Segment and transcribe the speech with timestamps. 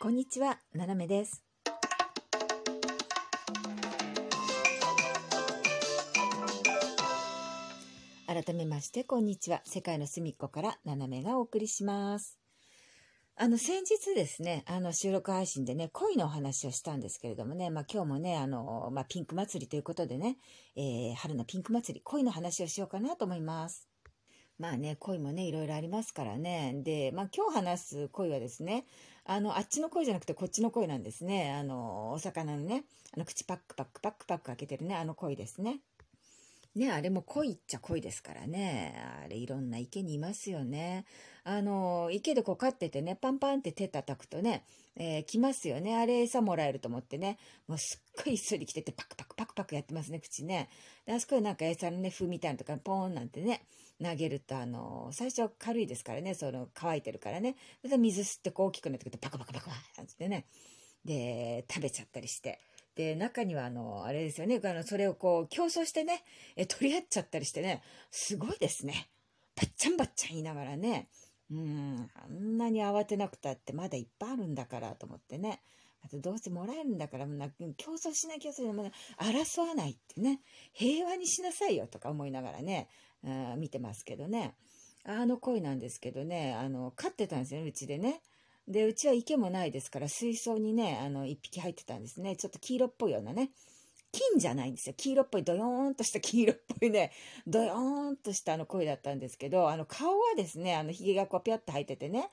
[0.00, 1.42] こんにちは、ななめです。
[8.28, 9.60] 改めまして、こんにちは。
[9.64, 12.38] 世界の隅っこからななめがお送りします。
[13.34, 20.36] あの、先日ですね、あの、収録配信でね、恋のお話をしたんですけれどもね、まあ今日もね、あの、まあピンク祭りということでね、
[20.76, 23.88] えー春のピンク祭り、恋の話をしようかなと思います。
[24.58, 26.72] まあね、恋もね、いろいろありますからね。
[26.84, 28.84] で、まあ今日話す恋はですね、
[29.24, 31.52] あの、あっちの恋じゃなくてこっちの鯉なんですね。
[31.52, 35.80] あの、お魚のね、あの、口パックパックパックパック開けてるね、あの鯉ですね。
[36.74, 38.94] ね、あれも鯉っちゃ鯉ですからね。
[39.24, 41.06] あれいろんな池にいますよね。
[41.42, 45.96] あの、池でこう飼っててね、パンパンって手叩くとね、えー来ますよね。
[45.96, 50.68] あれ餌もらえると思ってね、もうすっごい一緒に来ててパクパクパクパクやってますね、口ね。
[51.04, 53.62] で、あそこでなんか餌のね、麩みたいなとかポーンなんてね、
[54.02, 57.56] 投げると、あの、最初軽いですからね、その乾いてるからね。
[57.82, 60.46] で、水吸ってこう大きくなってくるとパクパクパクパクなんてね。
[61.04, 62.60] で、食べちゃったりして。
[62.98, 66.24] で、中には、あの、あれですよね、あの、それをこう、競争してね、
[66.56, 69.08] え、取り合っちゃったりしてね、すごいですね。
[69.54, 71.08] ばっちゃんばっちゃん言いながらね、
[71.48, 75.62] うん、あんなに慌てなくたってまだいっぱいあるんだからと思ってね。
[76.04, 80.40] あとどうせもらえるんだから、もうな競争しなきゃそれも争わないってね、
[80.72, 82.88] 平和にしなさいよとか思いながらね、
[83.22, 84.54] うん見てますけどね。
[85.04, 88.22] あの恋なんですけどね、あの、飼ってたんですよね、うちでね。
[88.68, 92.36] で、うちは池もないですから、水槽にね、あの、一匹入ってたんですね。
[92.36, 93.50] ちょっと黄色っぽいようなね。
[94.12, 94.94] 金じゃないんですよ。
[94.96, 97.12] 黄色っぽい、ドヨーンとした黄色っぽいね、
[97.46, 102.30] ドヨーンとしたあの声だったんですけど、あの顔はですね、あの髭がこうピャッと生えててね、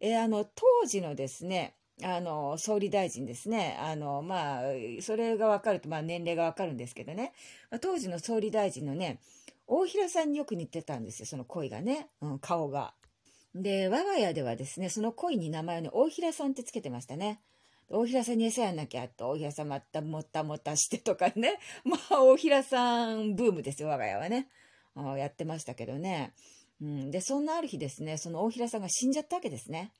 [0.00, 4.62] えーあの当時のですね、あの総理大臣ですね、あのまあ、
[5.00, 7.32] それが分かると、まあ、年齢が分かるんですけどね、
[7.80, 9.20] 当時の総理大臣のね、
[9.66, 12.94] 大平さんによく似てたんですよ、その声がね、うん、顔が。
[13.54, 17.40] で、我が家ではですね、その恋に名前をね、大平さんってつけてましたね。
[17.90, 21.58] 大平さんに餌やんなきゃと、大平さんまたもたもたしてとかね。
[21.84, 24.48] まあ、大平さんブームですよ、我が家はね。
[25.18, 26.32] やってましたけどね。
[26.80, 29.92] うん、で、そんなある日ですね、その大平さんが死んじゃったわけですね。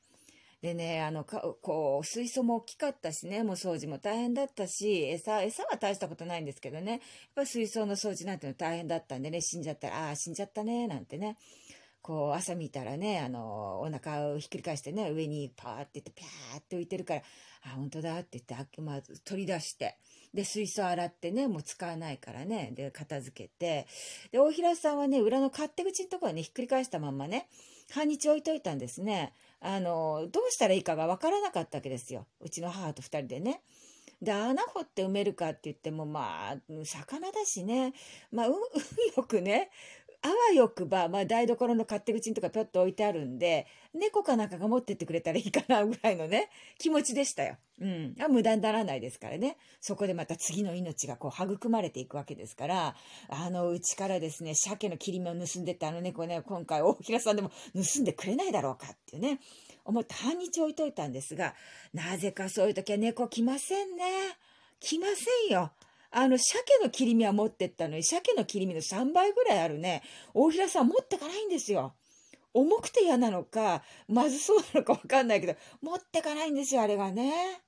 [0.63, 7.01] でね、あの、かこう、水槽も大きかったしね、もう掃除も大変だったし、餌、餌は大したことないんですけどね、やっ
[7.35, 11.37] ぱ水槽の掃除なんての大変だったんでね、死んじゃったら、ああ、死んじゃったね、なんてね。
[12.03, 17.23] こう朝見たらねあのお腹をひっくり返してね上にパーっていってピャーって浮いてるから
[17.65, 19.97] 「あ本当だ」って言って、まあ、取り出して
[20.35, 23.87] で水槽洗ってねもう使わないからねで片付けて
[24.33, 27.49] で大平さんはね裏の勝手口のところにねひっくり返したまんまね
[27.93, 29.35] 半日置いといたんですね。
[29.61, 32.27] あのどうしたらいいかがわからなかったわけですよ。
[32.41, 33.61] うちの母と2人でね。
[34.23, 37.93] で穴掘って埋めるかって言ってもまあ魚だしね。
[38.31, 39.71] まあ運よくね
[40.25, 47.57] あわよくば、まあ、台所の勝手口にとかぴょっと置いてあるんで、猫かなんかが持ってってくれたらいいかなぐらいのね、気持ちでしたよ。
[47.81, 48.15] うん。
[48.21, 49.57] あ無駄にならないですからね。
[49.81, 52.95] そこでまた次の命がこう育まれていくわけですから、
[53.29, 59.41] あのうちからですね、鮭の切り身を盗んでってあの猫ね、今回大平さんでも盗んでくれないだろうかっていうね、
[59.85, 61.55] 思って半日置いといたんですが、
[61.93, 64.05] なぜかそういう時は猫来ませんね。
[64.79, 65.73] 来ませんよ。
[66.13, 70.03] あの、鮭の切り身は持ってったのに、鮭の切り身の3倍ぐらいあるね、
[70.35, 71.95] 大平さん持ってかないんですよ。
[72.55, 77.63] 重くて嫌なのか、まずそうなのかわかんないけど、持ってかないんですよ、あれがね。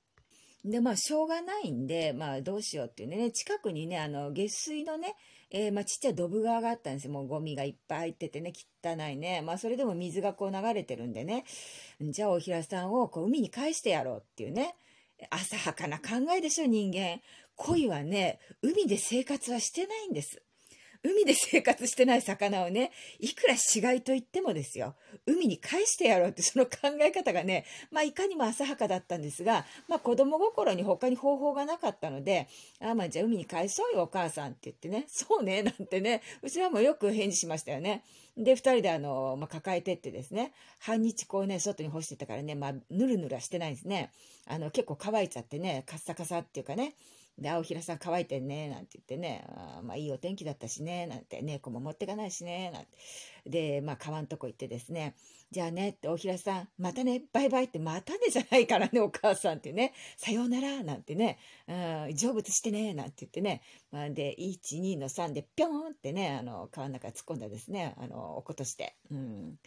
[0.63, 5.15] で、まあ、しょうがないんで、まあ、どうしようっていうね、近くにね、あの、下水のね、
[5.51, 7.13] えーまあ、ちっちゃいドブ川があったんですよ。
[7.13, 8.51] もうゴミがいっぱい入っててね、
[8.83, 9.41] 汚いね。
[9.41, 11.45] まあ、それでも水がこう流れてるんでね、
[12.01, 14.75] じゃあ、大平さんをこう海に返してやろうっていうね、
[15.29, 17.21] 浅はかな考えでしょ、人間。
[17.55, 20.41] 恋はね、海で生活はしてないんです。
[21.07, 24.95] 海で生活してない魚をね、いくら死骸と言ってもですよ、
[25.27, 32.47] 海に返してやろうってその考え方がね、まあいかにも浅はかだったんですが、まあ子供心に他に方法がなかったので、
[32.81, 38.03] あまあじゃあ海に返そうよお母さんって言ってね、そうね、なんてね、うちはもうよく返事しましたよね。
[38.35, 44.11] で、二人であの、まあ抱えてってですね、半日こうね、外に干してたからね、まあぬるぬるはしてないんですね。
[44.47, 46.95] あの結構乾いちゃってね、カッサカサっていうかね、
[47.37, 52.89] で、青平さん乾いてんね、なんて言ってね、あまあいいお天気だったしね、なんて、猫も持ってかないしね、なんて。
[53.45, 55.15] で、まあ川んとこ行ってですね、
[55.51, 61.37] じゃあねって、大平さん、またね、バイバイって、またねじゃないからね、お母さんってね、さようなら、なんてね、
[61.67, 63.61] うん、成仏してね、なんて言ってね、
[63.91, 68.95] まあ、で、1、2の3で、ぴょーんってね、あの、川の中突っ込んだですね、あの、落っことして。
[69.11, 69.59] うん。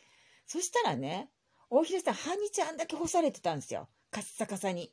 [0.46, 1.30] そしたらね、
[1.70, 3.88] 大平さん、半日あんだけ干されてたんですよ。
[4.10, 4.90] カッサカサに。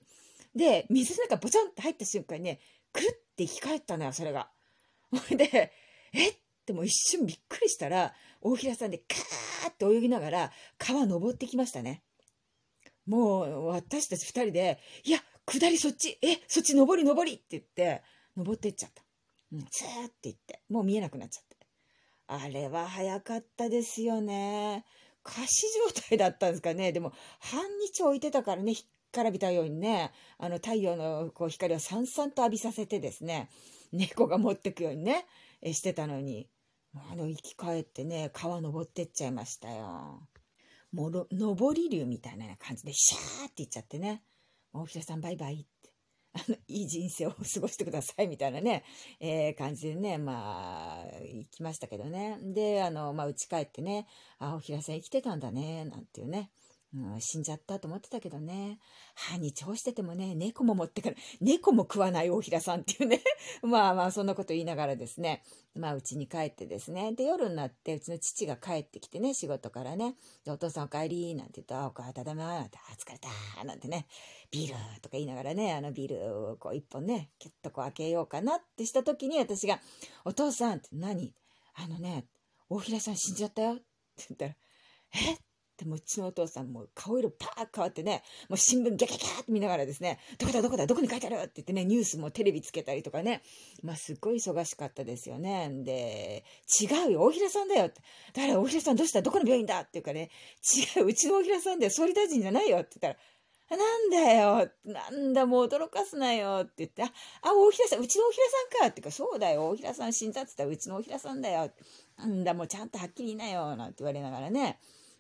[0.56, 2.60] で、水の中ボチャンって入った瞬間にね、
[2.94, 4.50] くるって生き返ったのよ、それが。
[5.12, 5.72] ほ いで、
[6.13, 6.36] えっ？
[6.66, 12.02] てもう一瞬びっくりしたら、大平さんでカーって泳ぎながら川登ってきましたね。
[13.06, 18.01] もう私たち二人で、いや、下りそっち、え、そっち登り登りって言って、
[18.36, 19.04] 登ってっちゃった。
[19.54, 21.56] うん、スーって言って、もう見えなくなっちゃって。
[22.28, 24.84] あれは早かったですよね。
[25.24, 26.92] 仮死状態だったんですかね。
[26.92, 28.86] でも、半日置いてたからね、干
[29.16, 33.50] からびたようにね、あの太陽のこう光をさんさんと浴びさせてですね、
[33.94, 35.26] 猫が持ってくようにね、
[35.62, 36.50] えしてたのに、
[37.12, 40.28] あの、生き返ってね、川登ってっちゃいましたよ。
[40.92, 44.24] もろ、上り竜みたいな感じで、シャーって言っちゃってね、
[44.74, 45.92] 大平さんバイバイって、
[46.34, 48.84] あの、いい人生を過ごしてくださいみたいなね、
[49.20, 52.38] えー、感じでね、まあ、行きましたけどね。
[52.42, 54.08] で、あの、まあ、家帰ってね、
[54.40, 56.52] あ、大平さん生きてたんだね、なんていうね。
[56.96, 58.80] うん、死んじゃったと思ってたけどね。
[59.16, 63.22] 歯に調しててもね、猫も持ってから、猫も食わない大平さんっていうね。
[63.64, 65.44] まあまあ、そんなこと言いながらですね。
[65.74, 67.12] まあ、うちに帰ってですね。
[67.14, 70.16] で、夜になって、うちの父が帰ってきてね、仕事からね。
[70.46, 74.08] で、お父さんお帰り、なんて言ったら、お母ただま、なんて、あ、疲れた、なんてね。
[74.52, 79.82] ビールとか言いながらね、あのビールをこう一本ね、キュッとこう開けようかなってした時に、私が、
[80.24, 81.36] お父さんって何？
[81.74, 82.26] あのね、
[82.70, 83.84] 大平さん死んじゃったよって
[84.30, 84.56] 言ったら、
[85.34, 85.55] え？
[85.77, 91.36] でもうちのお父さんも顔色パーッ変わってね、もう新聞ギャギャギャって見ながらですね、どこだどこだどこに書いてある？
[91.36, 93.42] って言ってね、ニュースもテレビつけたりとかね、
[93.83, 95.69] まあすっごい忙しかったですよね。
[95.83, 96.44] で、
[96.81, 98.01] 違うよ、大平さんだよって。
[98.33, 99.22] だから大平さんどうした？
[99.22, 99.81] どこの病院だ？
[99.81, 100.30] っていうかね、
[100.98, 107.07] 違う、うちの大平さんだよ、総理大臣じゃないよって言ったら、なんだよ、なんだ、もう驚かすなよって言って、あ、
[107.42, 111.72] あ、大平さん、うちの大平さんかってか、そうだよ、大平さん死んだって言ったら、うちの大平さんだよ。
[112.16, 114.77] なんだ、もうちゃんとはっきり言いなよ、なんて言われながらね。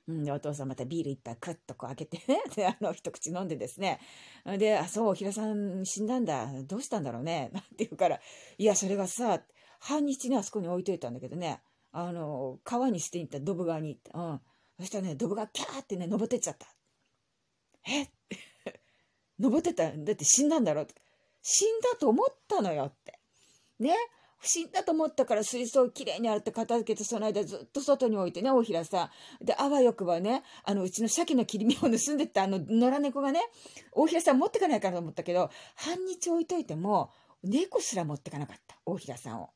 [0.07, 3.99] うん、で、お父さんまたビール一杯クッとこう開けてね、 で、あの、一口飲んでですね、
[4.57, 8.19] で、あ、そう、平さん死んだんだ、どうしたんだろうね、 なんて言うから、
[8.57, 9.43] いや、それがさ、
[9.79, 11.61] 半日ね、あそこに置いといたんだけどね、
[11.91, 14.19] あの、川に捨てに行った、ドブ川に行った。
[14.19, 14.41] うん。
[14.79, 16.67] そしたらね、ドブ川キャーってね、登ってっちゃった。
[17.87, 18.07] え？
[19.39, 20.87] 登ってただって死んだんだろう
[21.41, 23.19] 死んだと思ったのよって。
[23.79, 23.95] ね？
[24.41, 29.09] 死んだと思ったから水槽をきれいに洗って片付けてその間ずっと外に置いてね、大平さ
[29.41, 29.45] ん。
[29.45, 33.41] で、あわよくばね、あの、うちの鮭の切り身を盗んでったあの野良猫がね、
[33.91, 37.11] 大平さん持ってかないかなと思ったけど、半日置いといても、
[37.43, 38.77] 猫すら持ってかなかった。
[38.85, 39.49] 大平さんを。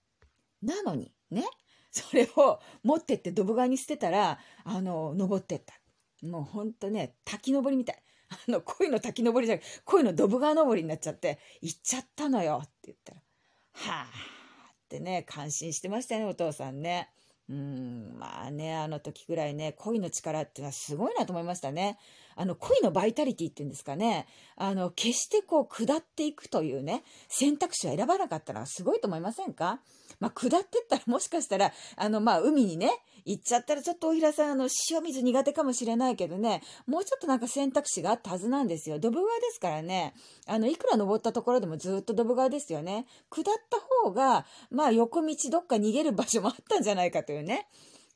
[0.61, 1.43] なのに、ね、
[1.91, 5.73] それを持ってってドブ川に捨てたら、あの、登ってった。
[6.25, 8.03] もうほんとね、滝登りみたい。
[8.47, 13.21] あの、恋の滝登りじゃなくて、恋のドブ川登りになっちゃって、行っちゃったのよって言ったら、
[13.71, 14.38] はあ。
[14.89, 17.09] ってね、感心してましたね、お父さんね。
[17.47, 22.00] うん、まあね、あの時ぐらいね、恋の力っていうのはすごいなと思いましたね。
[22.35, 24.27] あの、恋のバイタリティっていうんですかね。
[24.55, 29.79] あの、決してこう、下っていくというね、選択肢を選ばなかったらすごいと思いませんか？
[30.19, 32.91] まあ、下ってったらもしかしたら、あの、まあ、海にね、
[33.25, 38.99] 行っちゃったらちょっと大平さん、あの、塩水苦手かもしれないけどね、もうちょっとなんか選択肢があったはずなんですよ。
[38.99, 40.13] ドブ川ですからね、
[40.47, 43.05] あの、いくら登ったところでもずっとドブ川ですよね。
[43.29, 47.67] 下った方が、まあ、横道どっか逃げる場所もあったんじゃないかというね。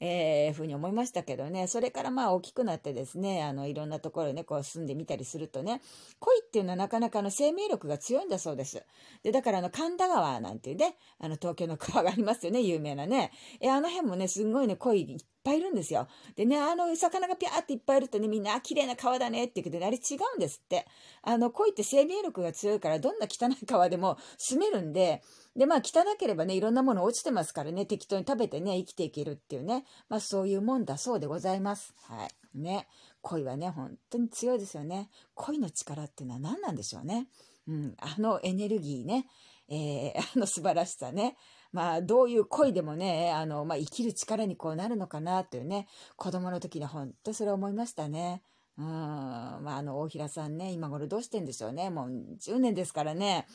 [0.06, 5.82] えー、ふうに思いましたけどね、それからまあ大きくなってですね、あの、いろんなところね、こう住んでみたりするとね、
[6.20, 8.84] 恋っていうのはなかなかの生命力が強いんだそうです。
[9.24, 13.32] で、だからあの、神田川なんていうね、あの、東京の川がありますよね、 有名なね。
[13.62, 16.10] え、あの辺もね、すんごいね、恋いっぱいいるんですよ。
[16.36, 20.86] でね、あの、魚がピャーっていっぱいいるとね、みんな、綺麗な川だねって言うけど、ね、あれ違うんですって。
[21.22, 25.24] あの、恋って生命力が強いから、どんな汚い川でも住めるんで、
[25.56, 31.94] で、まあ汚ければね、いろんなもの落ちてますからね、適当に食べてね、生きていけるっていうね、まあそういうもんだそうでございます。
[32.08, 32.60] はい。
[32.60, 32.88] ね。
[33.22, 35.10] 恋はね、本当に強いですよね。
[35.36, 37.28] 恋の力っていうのは何なんでしょうね。
[37.68, 39.26] うん、あのエネルギーね、
[39.70, 41.38] えー、 あの素晴らしさね。
[41.72, 48.44] まあ、どういう恋でもね、あの、まあ、生きる力にこうなるのかなというね、子供の時に本当それ思いましたね。
[48.78, 51.90] うん、まあ、あの、大平さんね、今頃どうしてんでしょうね。
[51.90, 53.48] もう10年ですからね。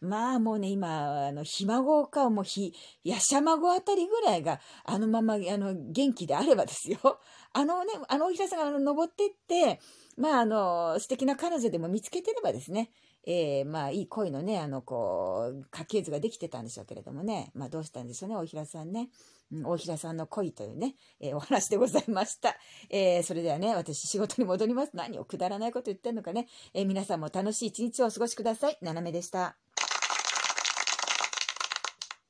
[0.00, 2.72] まあもうね、今、あの、ひ孫か、もうひ、
[3.04, 6.98] やしゃ孫あたりぐらいが、あのまま、あの、元気であればですよ。
[7.52, 9.78] あのね、あのおひらさんがあの登ってって、
[10.16, 12.90] まああの、素敵な彼女でも見つけてればですね、
[13.26, 19.10] えー、まあいい恋のね、あの、こう、家系図ができてたんでしょうけれどもね、まあどうしたんでしょうね、大平さんね。
[19.52, 22.56] うん、大平さんの恋というね、えー、お話でございました。
[22.88, 24.92] えー、それではね、私仕事に戻ります。
[24.94, 26.46] 何をくだらないこと言ってんのかね。
[26.72, 28.78] え皆さんも楽しい一日をお過ごしください。
[28.80, 29.56] 斜めでした。